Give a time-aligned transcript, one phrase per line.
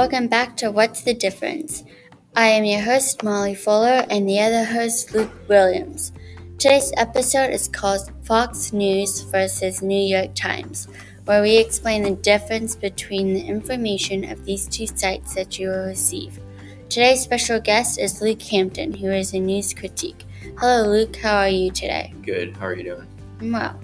[0.00, 1.84] Welcome back to What's the Difference?
[2.34, 6.12] I am your host, Molly Fuller, and the other host, Luke Williams.
[6.56, 10.88] Today's episode is called Fox News versus New York Times,
[11.26, 15.88] where we explain the difference between the information of these two sites that you will
[15.88, 16.40] receive.
[16.88, 20.24] Today's special guest is Luke Hampton, who is a news critique.
[20.56, 21.14] Hello, Luke.
[21.16, 22.14] How are you today?
[22.22, 22.56] Good.
[22.56, 23.06] How are you doing?
[23.38, 23.78] I'm well.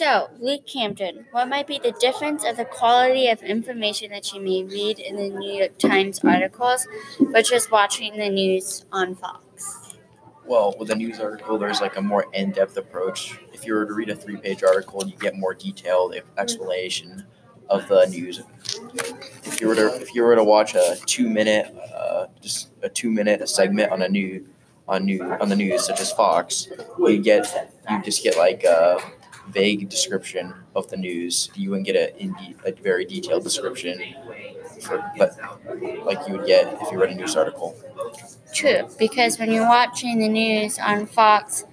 [0.00, 4.40] So, Luke Hampton, what might be the difference of the quality of information that you
[4.40, 6.86] may read in the New York Times articles
[7.20, 9.98] versus watching the news on Fox?
[10.46, 13.38] Well, with a news article, there's like a more in-depth approach.
[13.52, 17.26] If you were to read a three-page article, you get more detailed explanation
[17.68, 18.40] of the news.
[19.44, 23.46] If you were to if you were to watch a two-minute, uh, just a two-minute
[23.50, 24.48] segment on a new
[24.88, 28.64] on new on the news, such as Fox, you get you just get like.
[28.64, 28.98] Uh,
[29.48, 31.50] vague description of the news.
[31.54, 34.00] You wouldn't get a, a very detailed description,
[34.82, 35.36] for, but
[36.04, 37.76] like you would get if you read a news article.
[38.54, 41.64] True, because when you're watching the news on Fox,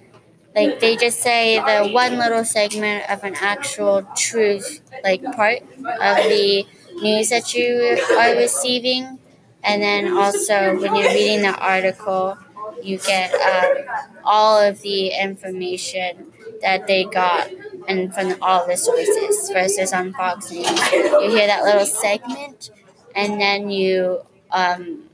[0.54, 6.16] like they just say the one little segment of an actual truth, like part of
[6.28, 9.18] the news that you are receiving,
[9.62, 12.36] and then also when you're reading the article,
[12.82, 13.84] you get um,
[14.24, 16.27] all of the information
[16.62, 17.50] that they got
[17.88, 20.68] and from all the sources versus on Fox News.
[20.92, 22.70] You hear that little segment,
[23.14, 25.04] and then you um,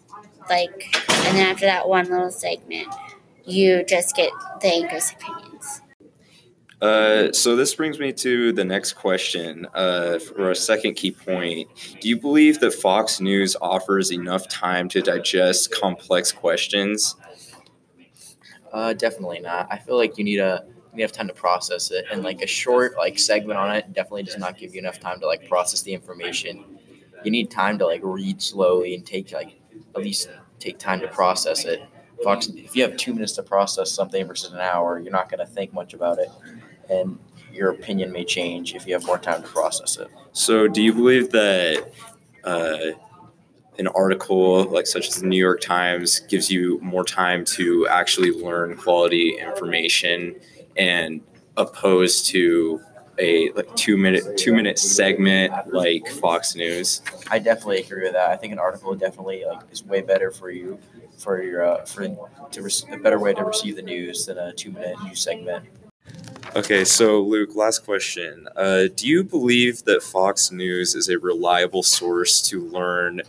[0.51, 2.89] like, and then after that one little segment,
[3.45, 5.81] you just get the anchor's opinions.
[6.83, 11.69] Uh, so this brings me to the next question uh, for a second key point.
[12.01, 17.17] Do you believe that Fox News offers enough time to digest complex questions?
[18.73, 19.69] Uh, definitely not.
[19.70, 22.47] I feel like you need a you have time to process it and like a
[22.47, 25.83] short like segment on it definitely does not give you enough time to like process
[25.83, 26.65] the information.
[27.25, 29.61] You need time to like read slowly and take like
[29.95, 31.83] at least take time to process it.
[32.23, 35.45] Fox if you have two minutes to process something versus an hour you're not going
[35.45, 36.31] to think much about it
[36.89, 37.19] and
[37.53, 40.09] your opinion may change if you have more time to process it.
[40.33, 41.93] So do you believe that
[42.45, 42.93] uh,
[43.79, 48.31] an article like such as the New York Times gives you more time to actually
[48.31, 50.37] learn quality information
[50.77, 51.20] and
[51.57, 52.80] opposed to
[53.18, 57.02] a like two minute two minute segment like Fox News.
[57.30, 58.30] I definitely agree with that.
[58.30, 60.79] I think an article definitely like is way better for you
[61.17, 62.08] for your uh, for
[62.51, 65.64] to re- a better way to receive the news than a two minute news segment.
[66.57, 68.46] Okay, so Luke, last question.
[68.55, 73.23] Uh, do you believe that Fox News is a reliable source to learn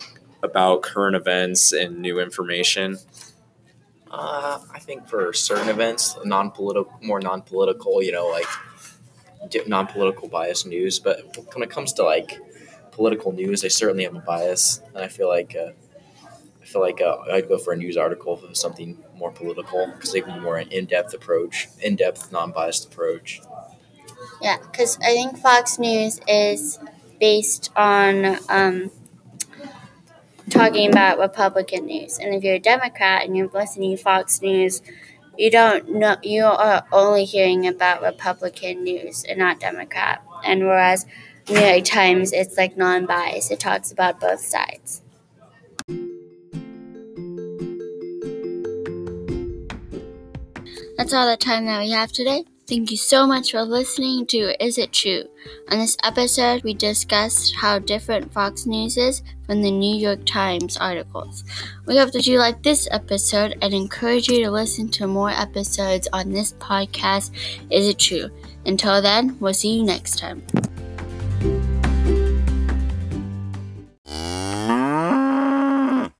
[0.43, 2.99] about current events and new information?
[4.17, 8.47] Uh, I think for certain events, non-political, more non-political, you know, like
[9.67, 10.99] non-political bias news.
[10.99, 12.39] But when it comes to like
[12.93, 15.71] political news, I certainly have a bias, and I feel like uh,
[16.61, 20.13] I feel like uh, I'd go for a news article for something more political because
[20.13, 23.41] they can be more an in-depth approach, in-depth, non-biased approach.
[24.41, 26.79] Yeah, because I think Fox News is
[27.19, 28.37] based on.
[28.47, 28.91] Um,
[30.55, 32.17] talking about Republican news.
[32.17, 34.81] And if you're a Democrat and you're listening to Fox News,
[35.37, 40.23] you don't know you are only hearing about Republican news and not Democrat.
[40.45, 41.05] And whereas
[41.49, 43.51] New York Times, it's like non-biased.
[43.51, 45.01] It talks about both sides.
[50.97, 52.45] That's all the time that we have today.
[52.67, 55.25] Thank you so much for listening to Is It True?
[55.69, 60.75] On this episode, we discussed how different Fox News is from the New York Times
[60.75, 61.43] articles.
[61.85, 66.07] We hope that you like this episode and encourage you to listen to more episodes
[66.11, 67.29] on this podcast,
[67.69, 68.31] Is It True?
[68.65, 70.41] Until then, we'll see you next time.